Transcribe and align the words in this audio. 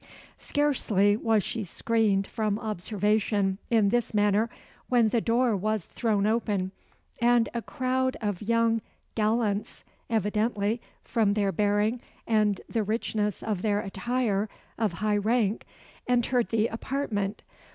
Scarcely 0.39 1.15
was 1.15 1.43
she 1.43 1.63
screened 1.63 2.25
from 2.25 2.57
observation 2.57 3.59
in 3.69 3.89
this 3.89 4.15
manner, 4.15 4.49
when 4.89 5.09
the 5.09 5.21
door 5.21 5.55
was 5.55 5.85
thrown 5.85 6.25
open, 6.25 6.71
and 7.21 7.49
a 7.53 7.61
crowd 7.61 8.17
of 8.19 8.41
young 8.41 8.81
gallants 9.13 9.83
evidently, 10.09 10.81
from 11.03 11.35
their 11.35 11.51
bearing 11.51 12.01
and 12.25 12.61
the 12.67 12.81
richness 12.81 13.43
of 13.43 13.61
their 13.61 13.79
attire, 13.79 14.49
of 14.75 14.93
high 14.93 15.17
rank 15.17 15.65
entered 16.07 16.49
the 16.49 16.65
apartment. 16.69 17.43